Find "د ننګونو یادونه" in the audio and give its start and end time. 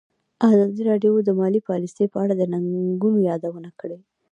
2.37-3.69